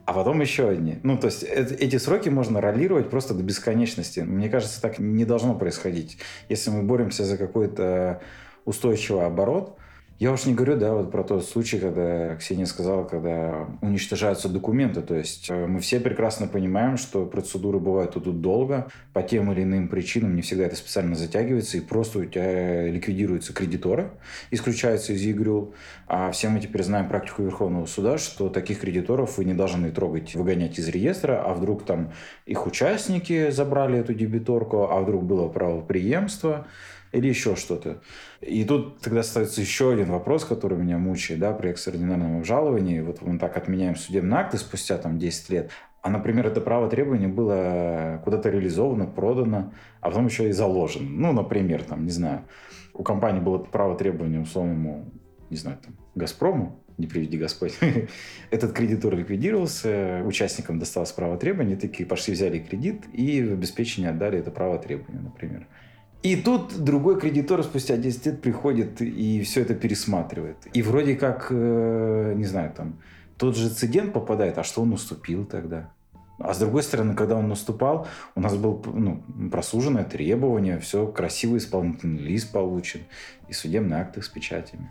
[0.05, 0.99] а потом еще одни.
[1.03, 4.21] Ну, то есть эти сроки можно ролировать просто до бесконечности.
[4.21, 6.19] Мне кажется, так не должно происходить.
[6.51, 8.21] Если мы боремся за какой-то
[8.67, 9.79] устойчивый оборот,
[10.19, 15.03] я уж не говорю, да, вот про тот случай, когда Ксения сказала, когда уничтожаются документы.
[15.03, 19.63] То есть э, мы все прекрасно понимаем, что процедуры бывают тут долго, по тем или
[19.63, 24.13] иным причинам, не всегда это специально затягивается, и просто у тебя ликвидируются кредиторы,
[24.51, 25.75] исключаются из игру.
[26.07, 30.35] А все мы теперь знаем практику Верховного суда, что таких кредиторов вы не должны трогать,
[30.35, 32.13] выгонять из реестра, а вдруг там
[32.47, 36.67] их участники забрали эту дебиторку, а вдруг было правоприемство
[37.13, 38.01] или еще что-то.
[38.41, 43.01] И тут тогда остается еще один вопрос, который меня мучает, да, при экстраординарном обжаловании.
[43.01, 45.71] Вот мы так отменяем судебные акты спустя там 10 лет,
[46.03, 51.09] а, например, это право требования было куда-то реализовано, продано, а потом еще и заложено.
[51.09, 52.43] Ну, например, там, не знаю,
[52.93, 55.09] у компании было право требования условному,
[55.49, 57.79] не знаю, там, «Газпрому», не приведи Господь.
[58.51, 64.41] Этот кредитор ликвидировался, участникам досталось право требования, такие пошли, взяли кредит и в обеспечение отдали
[64.41, 65.69] это право требования, например.
[66.23, 70.57] И тут другой кредитор спустя 10 лет приходит и все это пересматривает.
[70.73, 72.99] И вроде как, э, не знаю, там,
[73.39, 75.91] тот же цидент попадает, а что он уступил тогда?
[76.39, 81.59] А с другой стороны, когда он наступал, у нас было ну, прослуженное требование, все красивый
[81.59, 83.01] исполнительный лист получен
[83.49, 84.91] и судебные акты с печатями.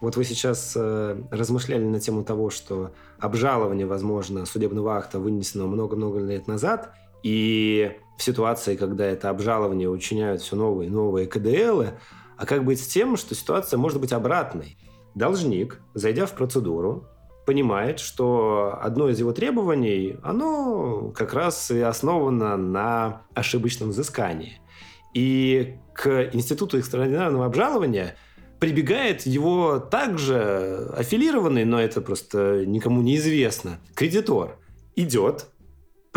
[0.00, 6.20] Вот вы сейчас э, размышляли на тему того, что обжалование, возможно, судебного акта вынесено много-много
[6.20, 11.94] лет назад, и в ситуации, когда это обжалование учиняют все новые и новые КДЛы,
[12.36, 14.76] а как быть с тем, что ситуация может быть обратной?
[15.14, 17.06] Должник, зайдя в процедуру,
[17.46, 24.60] понимает, что одно из его требований, оно как раз и основано на ошибочном взыскании.
[25.14, 28.16] И к институту экстраординарного обжалования
[28.58, 34.58] прибегает его также аффилированный, но это просто никому не известно, кредитор.
[34.96, 35.46] Идет,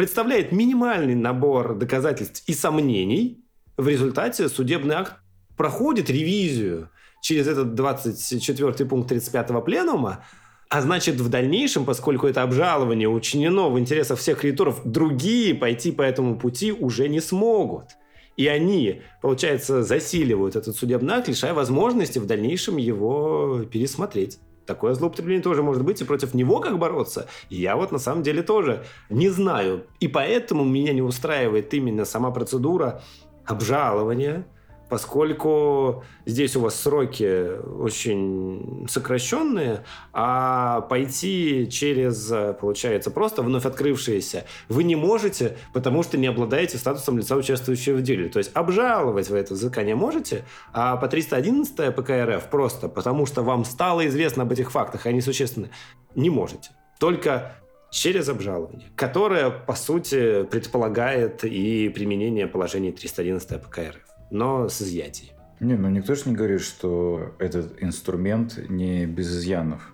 [0.02, 3.46] представляет минимальный набор доказательств и сомнений,
[3.78, 5.14] в результате судебный акт
[5.56, 6.90] проходит ревизию
[7.22, 10.26] через этот 24 пункт 35 пленума,
[10.70, 16.02] а значит, в дальнейшем, поскольку это обжалование учинено в интересах всех кредиторов, другие пойти по
[16.02, 17.90] этому пути уже не смогут.
[18.38, 24.40] И они, получается, засиливают этот судебный акт, лишая возможности в дальнейшем его пересмотреть.
[24.66, 28.44] Такое злоупотребление тоже может быть, и против него как бороться, я вот на самом деле
[28.44, 29.86] тоже не знаю.
[30.00, 33.02] И поэтому меня не устраивает именно сама процедура
[33.46, 34.46] обжалования,
[34.92, 37.48] поскольку здесь у вас сроки
[37.80, 46.28] очень сокращенные, а пойти через, получается, просто вновь открывшиеся вы не можете, потому что не
[46.28, 48.28] обладаете статусом лица, участвующего в деле.
[48.28, 53.44] То есть обжаловать вы это взыскание можете, а по 311 ПК РФ просто потому, что
[53.44, 55.70] вам стало известно об этих фактах, и они существенны,
[56.16, 56.72] не можете.
[57.00, 57.54] Только
[57.92, 65.36] через обжалование, которое, по сути, предполагает и применение положений 311 ПК РФ но с изъятием.
[65.60, 69.94] Не, ну никто же не говорит, что этот инструмент не без изъянов.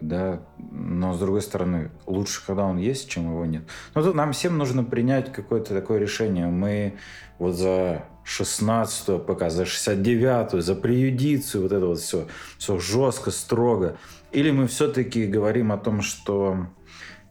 [0.00, 3.62] Да, но с другой стороны, лучше, когда он есть, чем его нет.
[3.94, 6.46] Но тут нам всем нужно принять какое-то такое решение.
[6.46, 6.96] Мы
[7.38, 12.26] вот за 16 ПК, за 69 за преюдицию, вот это вот все,
[12.58, 13.96] все жестко, строго.
[14.32, 16.66] Или мы все-таки говорим о том, что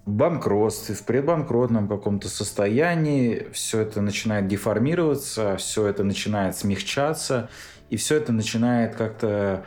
[0.10, 7.50] банкротстве, в предбанкротном каком-то состоянии все это начинает деформироваться, все это начинает смягчаться,
[7.90, 9.66] и все это начинает как-то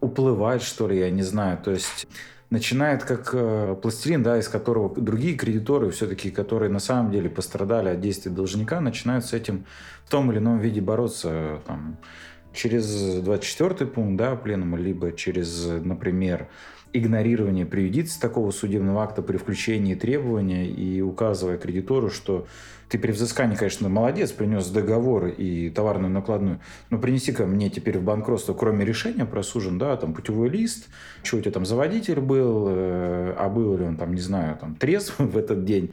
[0.00, 1.58] уплывать, что ли, я не знаю.
[1.58, 2.06] То есть
[2.50, 7.90] начинает как э, пластилин, да, из которого другие кредиторы, все-таки, которые на самом деле пострадали
[7.90, 9.66] от действий должника, начинают с этим
[10.04, 11.60] в том или ином виде бороться.
[11.66, 11.98] Там,
[12.52, 16.48] через 24 пункт да, пленума, либо через, например,
[16.92, 22.46] игнорирование преюдиции такого судебного акта при включении требования и указывая кредитору, что
[22.90, 26.58] ты при взыскании, конечно, молодец, принес договор и товарную накладную,
[26.90, 30.88] но принеси-ка мне теперь в банкротство, кроме решения просужен, да, там путевой лист,
[31.22, 34.58] что у тебя там за водитель был, э, а был ли он там, не знаю,
[34.58, 35.92] там трезв в этот день,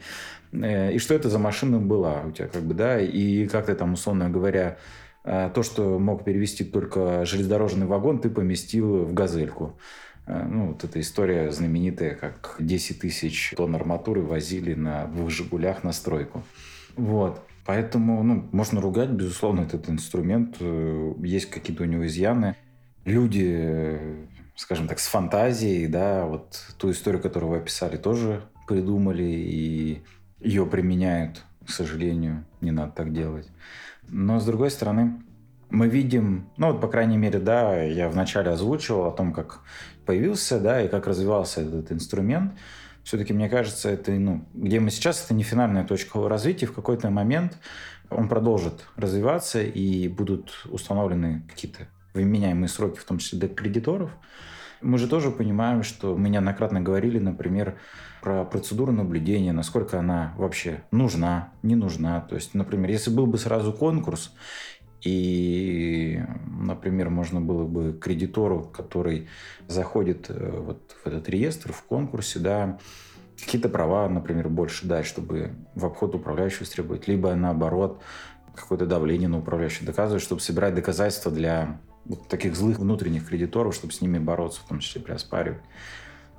[0.52, 3.76] э, и что это за машина была у тебя, как бы, да, и как ты
[3.76, 4.78] там, условно говоря,
[5.22, 9.78] э, то, что мог перевести только железнодорожный вагон, ты поместил в газельку.
[10.28, 15.82] Э, ну, вот эта история знаменитая, как 10 тысяч тонн арматуры возили на двух «Жигулях»
[15.82, 16.44] на стройку.
[16.96, 17.42] Вот.
[17.64, 20.56] Поэтому, ну, можно ругать, безусловно, этот инструмент.
[20.60, 22.56] Э, есть какие-то у него изъяны.
[23.04, 23.98] Люди,
[24.54, 30.02] скажем так, с фантазией, да, вот ту историю, которую вы описали, тоже придумали и
[30.40, 32.44] ее применяют, к сожалению.
[32.60, 33.48] Не надо так делать.
[34.08, 35.22] Но, с другой стороны,
[35.70, 39.60] мы видим, ну вот, по крайней мере, да, я вначале озвучивал о том, как
[40.08, 42.54] появился, да, и как развивался этот инструмент.
[43.04, 46.64] Все-таки, мне кажется, это, ну, где мы сейчас, это не финальная точка развития.
[46.64, 47.58] В какой-то момент
[48.08, 54.10] он продолжит развиваться, и будут установлены какие-то вменяемые сроки, в том числе для кредиторов.
[54.80, 57.76] Мы же тоже понимаем, что мы неоднократно говорили, например,
[58.22, 62.22] про процедуру наблюдения, насколько она вообще нужна, не нужна.
[62.22, 64.32] То есть, например, если был бы сразу конкурс,
[65.02, 69.28] и, например, можно было бы кредитору, который
[69.66, 72.78] заходит э, вот в этот реестр, в конкурсе, да,
[73.38, 78.02] какие-то права, например, больше дать, чтобы в обход управляющего требовать, либо наоборот,
[78.54, 83.92] какое-то давление на управляющего доказывать, чтобы собирать доказательства для вот таких злых внутренних кредиторов, чтобы
[83.92, 85.62] с ними бороться, в том числе при оспаривании.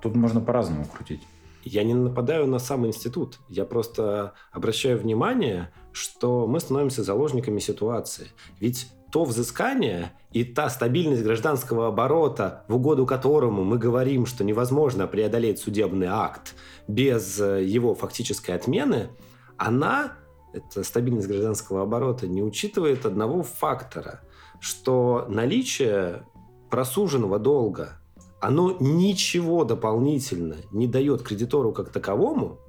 [0.01, 1.21] Тут можно по-разному крутить.
[1.63, 3.39] Я не нападаю на сам институт.
[3.49, 8.27] Я просто обращаю внимание, что мы становимся заложниками ситуации.
[8.59, 15.07] Ведь то взыскание и та стабильность гражданского оборота, в угоду которому мы говорим, что невозможно
[15.07, 16.55] преодолеть судебный акт
[16.87, 19.09] без э, его фактической отмены,
[19.57, 20.13] она,
[20.53, 24.21] эта стабильность гражданского оборота, не учитывает одного фактора,
[24.59, 26.23] что наличие
[26.69, 27.98] просуженного долга
[28.39, 32.59] оно ничего дополнительно не дает кредитору как таковому,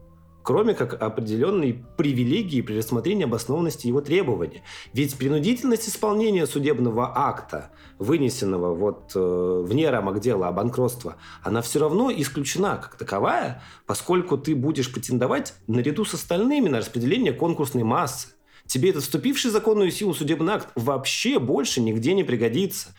[0.42, 4.62] кроме как определенной привилегии при рассмотрении обоснованности его требования.
[4.92, 11.78] Ведь принудительность исполнения судебного акта, вынесенного вот э, вне рамок дела о банкротстве, она все
[11.78, 18.28] равно исключена как таковая, поскольку ты будешь претендовать наряду с остальными на распределение конкурсной массы.
[18.66, 22.90] Тебе этот вступивший в законную силу судебный акт вообще больше нигде не пригодится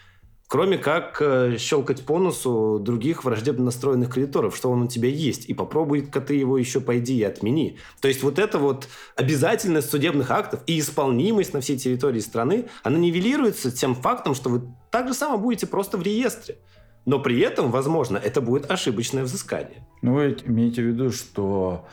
[0.52, 5.46] кроме как э, щелкать по носу других враждебно настроенных кредиторов, что он у тебя есть,
[5.46, 7.78] и попробуй-ка ты его еще пойди и отмени.
[8.02, 13.00] То есть вот эта вот обязательность судебных актов и исполнимость на всей территории страны, она
[13.00, 16.58] нивелируется тем фактом, что вы так же само будете просто в реестре.
[17.06, 19.88] Но при этом, возможно, это будет ошибочное взыскание.
[20.02, 21.86] Ну, вы имеете в виду, что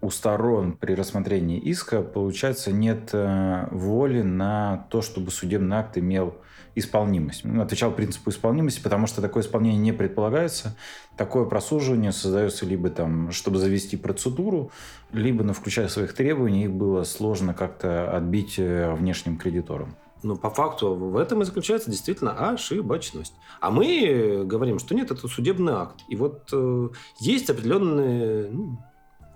[0.00, 6.34] у сторон при рассмотрении иска, получается, нет э, воли на то, чтобы судебный акт имел
[6.74, 7.44] исполнимость.
[7.44, 10.76] Он отвечал принципу исполнимости, потому что такое исполнение не предполагается.
[11.16, 14.70] Такое просуживание создается либо там, чтобы завести процедуру,
[15.12, 19.96] либо, ну, включая своих требований, их было сложно как-то отбить э, внешним кредиторам.
[20.22, 23.34] Но по факту в этом и заключается действительно ошибочность.
[23.60, 26.00] А мы говорим, что нет, это судебный акт.
[26.08, 26.88] И вот э,
[27.20, 28.78] есть определенные ну,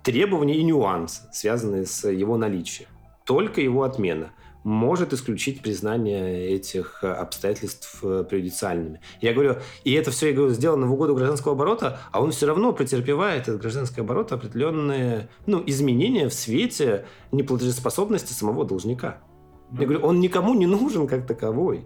[0.03, 2.89] требования и нюансы, связанные с его наличием.
[3.25, 4.33] Только его отмена
[4.63, 9.01] может исключить признание этих обстоятельств э, преюдициальными.
[9.19, 12.45] Я говорю, и это все, я говорю, сделано в угоду гражданского оборота, а он все
[12.47, 19.17] равно претерпевает, этот гражданский оборот, определенные ну, изменения в свете неплатежеспособности самого должника.
[19.77, 21.85] Я говорю, он никому не нужен как таковой,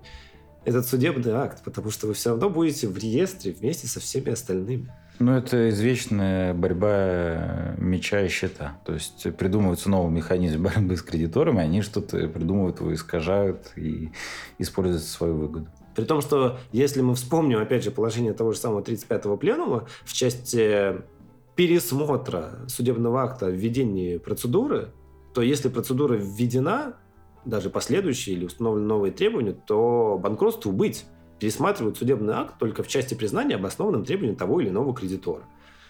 [0.66, 4.92] этот судебный акт, потому что вы все равно будете в реестре вместе со всеми остальными.
[5.20, 8.80] Ну, это извечная борьба меча и щита.
[8.86, 14.12] То есть придумывается новый механизм борьбы с кредиторами, они что-то придумывают, его искажают и
[14.60, 15.68] используют свою выгоду.
[15.96, 20.14] При том, что если мы вспомним, опять же, положение того же самого 35-го пленума в
[20.14, 21.02] части
[21.56, 24.90] пересмотра судебного акта введения процедуры,
[25.34, 26.98] то если процедура введена,
[27.46, 31.06] даже последующие или установлены новые требования, то банкротству быть
[31.40, 35.44] пересматривают судебный акт только в части признания обоснованным требованием того или иного кредитора.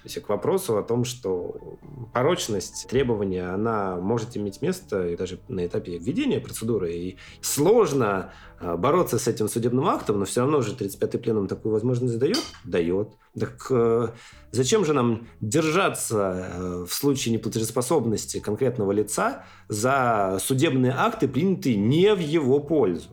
[0.07, 1.77] То есть к вопросу о том, что
[2.13, 6.93] порочность требования, она может иметь место даже на этапе введения процедуры.
[6.93, 11.73] И сложно а, бороться с этим судебным актом, но все равно же 35-й пленум такую
[11.73, 12.41] возможность дает?
[12.63, 13.09] Дает.
[13.37, 14.07] Так э,
[14.51, 22.15] зачем же нам держаться э, в случае неплатежеспособности конкретного лица за судебные акты, принятые не
[22.15, 23.09] в его пользу?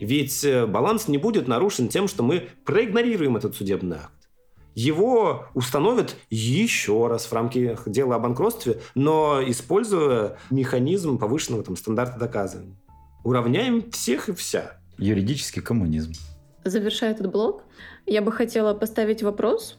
[0.00, 4.12] Ведь э, баланс не будет нарушен тем, что мы проигнорируем этот судебный акт.
[4.74, 12.18] Его установят еще раз в рамках дела о банкротстве, но используя механизм повышенного там, стандарта
[12.18, 12.76] доказывания.
[13.24, 14.78] Уравняем всех и вся.
[14.96, 16.12] Юридический коммунизм.
[16.64, 17.64] Завершая этот блок,
[18.06, 19.78] я бы хотела поставить вопрос,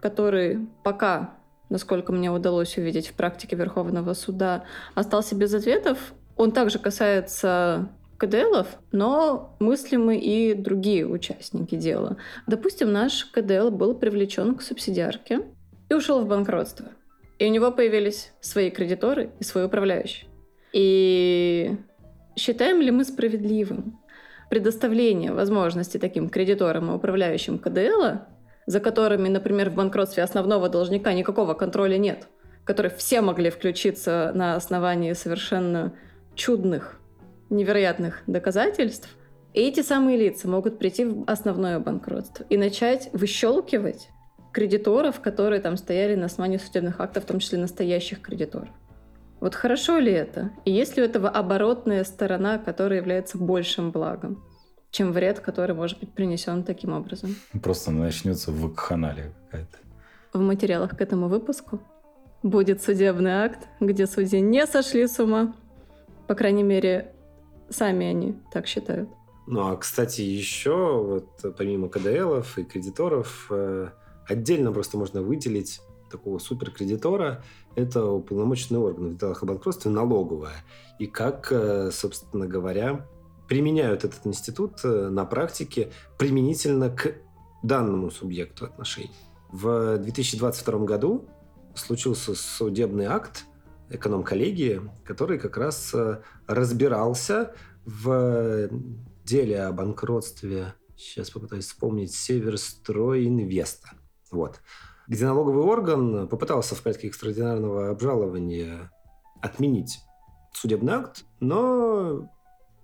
[0.00, 1.34] который пока,
[1.68, 4.64] насколько мне удалось увидеть в практике Верховного суда,
[4.94, 5.98] остался без ответов.
[6.36, 7.88] Он также касается
[8.20, 12.18] КДЛов, но мыслимы и другие участники дела.
[12.46, 15.40] Допустим, наш КДЛ был привлечен к субсидиарке
[15.88, 16.88] и ушел в банкротство.
[17.38, 20.28] И у него появились свои кредиторы и свой управляющий.
[20.74, 21.78] И
[22.36, 23.98] считаем ли мы справедливым
[24.50, 28.26] предоставление возможности таким кредиторам и управляющим КДЛа,
[28.66, 32.28] за которыми, например, в банкротстве основного должника никакого контроля нет,
[32.64, 35.94] которые все могли включиться на основании совершенно
[36.34, 36.99] чудных
[37.50, 39.08] невероятных доказательств,
[39.52, 44.08] и эти самые лица могут прийти в основное банкротство и начать выщелкивать
[44.52, 48.68] кредиторов, которые там стояли на основании судебных актов, в том числе настоящих кредиторов.
[49.40, 50.50] Вот хорошо ли это?
[50.64, 54.44] И есть ли у этого оборотная сторона, которая является большим благом,
[54.90, 57.34] чем вред, который может быть принесен таким образом?
[57.62, 59.78] Просто начнется вакханалия какая-то.
[60.32, 61.80] В материалах к этому выпуску
[62.42, 65.54] будет судебный акт, где судьи не сошли с ума.
[66.26, 67.12] По крайней мере,
[67.70, 69.08] Сами они так считают.
[69.46, 73.88] Ну, а, кстати, еще вот помимо КДЛов и кредиторов, э,
[74.26, 77.42] отдельно просто можно выделить такого суперкредитора.
[77.76, 80.64] Это уполномоченный орган в делах о банкротстве налоговая.
[80.98, 83.06] И как, э, собственно говоря,
[83.48, 87.14] применяют этот институт э, на практике применительно к
[87.62, 89.10] данному субъекту отношений.
[89.50, 91.28] В 2022 году
[91.74, 93.46] случился судебный акт,
[93.90, 98.68] эконом-коллегии, который как раз э, разбирался в
[99.24, 103.90] деле о банкротстве, сейчас попытаюсь вспомнить, Северстрой Инвеста.
[104.30, 104.60] Вот.
[105.08, 108.92] Где налоговый орган попытался в порядке экстраординарного обжалования
[109.40, 110.00] отменить
[110.52, 112.30] судебный акт, но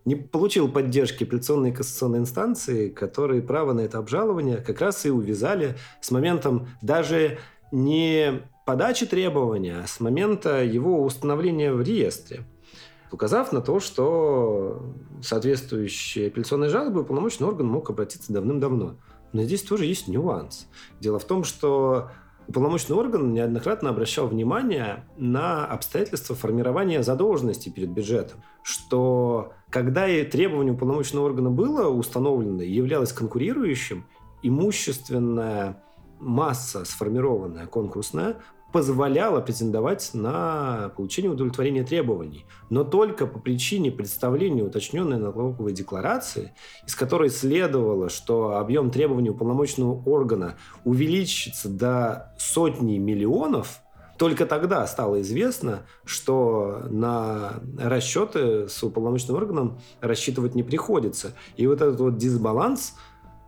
[0.05, 5.11] не получил поддержки апелляционной и кассационной инстанции, которые право на это обжалование как раз и
[5.11, 7.39] увязали с моментом даже
[7.73, 12.45] не подачи требования с момента его установления в реестре,
[13.11, 14.83] указав на то, что
[15.23, 18.97] соответствующие апелляционные жалобы уполномоченный орган мог обратиться давным-давно.
[19.33, 20.67] Но здесь тоже есть нюанс.
[21.01, 22.11] Дело в том, что
[22.49, 30.75] уполномоченный орган неоднократно обращал внимание на обстоятельства формирования задолженности перед бюджетом, что когда и требование
[30.75, 34.07] уполномоченного органа было установлено и являлось конкурирующим,
[34.43, 35.83] имущественная
[36.19, 38.37] масса сформированная конкурсная
[38.73, 46.53] позволяла претендовать на получение удовлетворения требований, но только по причине представления уточненной налоговой декларации,
[46.87, 53.81] из которой следовало, что объем требований уполномоченного органа увеличится до сотни миллионов,
[54.19, 61.33] только тогда стало известно, что на расчеты с уполномоченным органом рассчитывать не приходится.
[61.57, 62.95] И вот этот вот дисбаланс–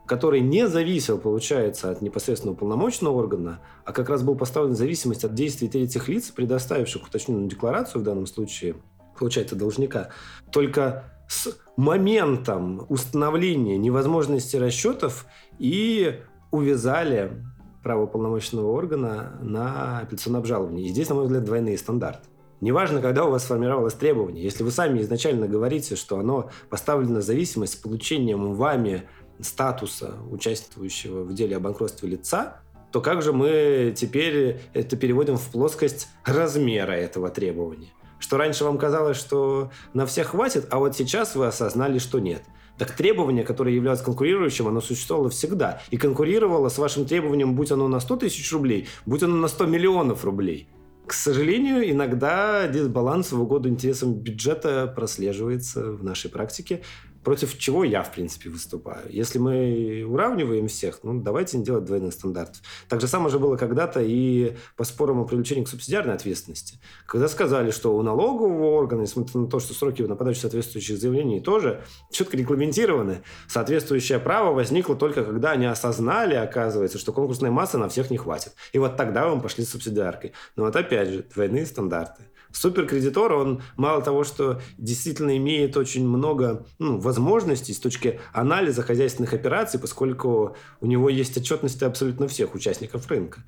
[0.09, 5.25] который не зависел, получается, от непосредственно уполномоченного органа, а как раз был поставлен в зависимость
[5.25, 8.77] от действий третьих лиц, предоставивших уточненную декларацию в данном случае,
[9.19, 10.09] получается, должника,
[10.51, 15.27] только с моментом установления невозможности расчетов
[15.59, 17.45] и увязали
[17.83, 20.87] право полномочного органа на апелляционное обжалование.
[20.87, 22.27] И здесь, на мой взгляд, двойные стандарты.
[22.61, 27.23] Неважно, когда у вас сформировалось требование, если вы сами изначально говорите, что оно поставлено в
[27.23, 29.05] зависимость с получением вами
[29.41, 32.61] статуса участвующего в деле о банкротстве лица,
[32.93, 37.93] то как же мы теперь это переводим в плоскость размера этого требования?
[38.19, 42.43] Что раньше вам казалось, что на всех хватит, а вот сейчас вы осознали, что нет.
[42.79, 45.83] Так требование, которое является конкурирующим, оно существовало всегда.
[45.91, 49.67] И конкурировало с вашим требованием, будь оно на 100 тысяч рублей, будь оно на 100
[49.67, 50.69] миллионов рублей.
[51.09, 56.83] К сожалению, иногда дисбаланс в угоду интересам бюджета прослеживается в нашей практике
[57.29, 59.05] против чего я, в принципе, выступаю.
[59.11, 62.63] Если мы уравниваем всех, ну, давайте не делать двойных стандартов.
[62.89, 66.79] Так же самое же было когда-то и по спорам о привлечении к субсидиарной ответственности.
[67.07, 71.43] Когда сказали, что у налогового органа, несмотря на то, что сроки на подачу соответствующих заявлений
[71.43, 77.91] тоже четко регламентированы, соответствующее право возникло только когда они осознали, оказывается, что конкурсной массы на
[77.91, 78.55] всех не хватит.
[78.73, 80.33] И вот тогда мы пошли с субсидиаркой.
[80.57, 82.23] Но вот опять же, двойные стандарты.
[82.53, 89.35] Суперкредитор, он мало того, что действительно имеет очень много ну, возможностей с точки анализа хозяйственных
[89.35, 93.41] операций, поскольку у него есть отчетности абсолютно всех участников рынка.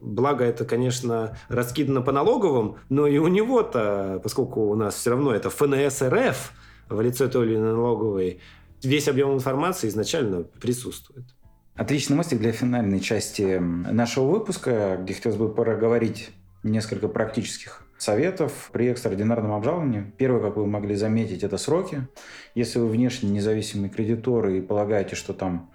[0.00, 5.34] Благо, это, конечно, раскидано по налоговым, но и у него-то, поскольку у нас все равно
[5.34, 6.52] это ФНС РФ
[6.90, 8.40] в лице той или иной налоговой,
[8.82, 11.24] весь объем информации изначально присутствует.
[11.74, 16.30] Отличный мостик для финальной части нашего выпуска, где хотелось бы проговорить
[16.62, 20.12] несколько практических советов при экстраординарном обжаловании.
[20.18, 22.06] Первое, как вы могли заметить, это сроки.
[22.54, 25.70] Если вы внешне независимый кредитор и полагаете, что там,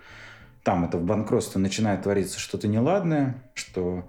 [0.64, 4.08] там это в банкротстве начинает твориться что-то неладное, что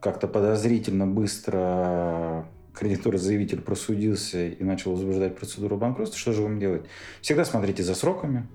[0.00, 2.46] как-то подозрительно быстро
[2.78, 6.82] кредитор-заявитель просудился и начал возбуждать процедуру банкротства, что же вам делать?
[7.20, 8.46] Всегда смотрите за сроками.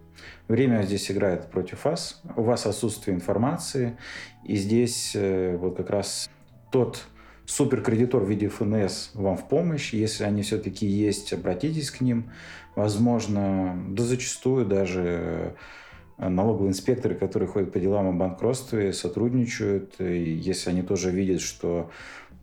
[0.48, 2.22] Время здесь играет против вас.
[2.38, 3.98] У вас отсутствие информации.
[4.46, 6.30] И здесь э, вот как раз
[6.72, 7.06] тот
[7.46, 9.94] суперкредитор в виде ФНС вам в помощь.
[9.94, 12.32] Если они все-таки есть, обратитесь к ним.
[12.76, 15.56] Возможно, да зачастую даже
[16.18, 20.00] э, налоговые инспекторы, которые ходят по делам о банкротстве, сотрудничают.
[20.00, 21.92] И если они тоже видят, что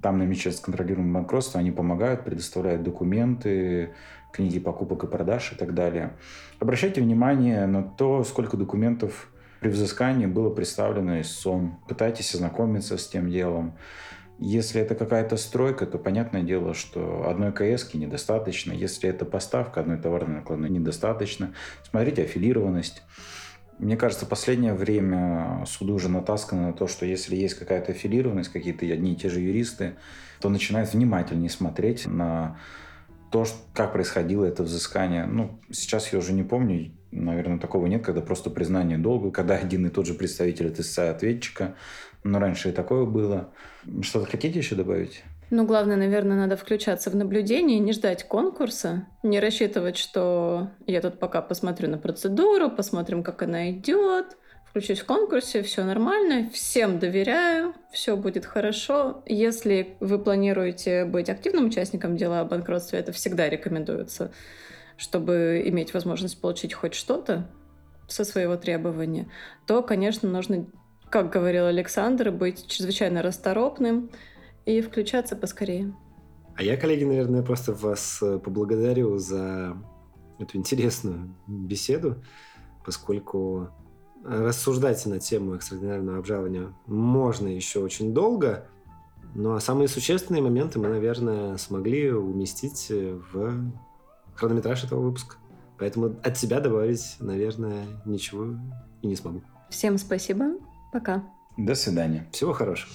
[0.02, 3.90] там намечается контролируемое банкротство, они помогают, предоставляют документы,
[4.32, 6.12] книги покупок и продаж и так далее.
[6.58, 9.30] Обращайте внимание на то, сколько документов
[9.60, 11.80] при взыскании было представлено из СОМ.
[11.88, 13.74] Пытайтесь ознакомиться с тем делом.
[14.42, 18.72] Если это какая-то стройка, то понятное дело, что одной КС недостаточно.
[18.72, 21.52] Если это поставка одной товарной накладной, недостаточно.
[21.82, 23.02] Смотрите аффилированность.
[23.78, 28.86] Мне кажется, последнее время суды уже натасканы на то, что если есть какая-то аффилированность, какие-то
[28.86, 29.96] одни и те же юристы,
[30.40, 32.58] то начинают внимательнее смотреть на
[33.30, 35.26] то, как происходило это взыскание.
[35.26, 39.86] Ну, сейчас я уже не помню, наверное, такого нет, когда просто признание долга, когда один
[39.86, 41.74] и тот же представитель от истца ответчика
[42.24, 43.50] но раньше и такое было.
[44.02, 45.24] Что-то хотите еще добавить?
[45.50, 51.18] Ну, главное, наверное, надо включаться в наблюдение, не ждать конкурса, не рассчитывать, что я тут
[51.18, 54.36] пока посмотрю на процедуру, посмотрим, как она идет,
[54.70, 59.22] включусь в конкурсе, все нормально, всем доверяю, все будет хорошо.
[59.26, 64.32] Если вы планируете быть активным участником дела о банкротстве, это всегда рекомендуется,
[64.96, 67.50] чтобы иметь возможность получить хоть что-то
[68.06, 69.28] со своего требования,
[69.66, 70.66] то, конечно, нужно
[71.10, 74.10] как говорил Александр, быть чрезвычайно расторопным
[74.64, 75.92] и включаться поскорее.
[76.54, 79.76] А я, коллеги, наверное, просто вас э, поблагодарю за
[80.38, 82.22] эту интересную беседу,
[82.84, 83.70] поскольку
[84.24, 88.66] рассуждать на тему экстраординарного обжалования можно еще очень долго,
[89.34, 93.72] но самые существенные моменты мы, наверное, смогли уместить в
[94.34, 95.36] хронометраж этого выпуска.
[95.78, 98.56] Поэтому от себя добавить, наверное, ничего
[99.02, 99.42] и не смогу.
[99.70, 100.56] Всем спасибо.
[100.92, 101.24] Пока.
[101.56, 102.28] До свидания.
[102.32, 102.92] Всего хорошего.